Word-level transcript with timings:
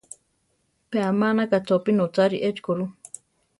Pe 0.89 0.97
amánaka 1.11 1.57
chopí 1.67 1.91
notzári 1.95 2.37
echi 2.47 2.61
ko 2.65 2.71
ru. 2.77 2.85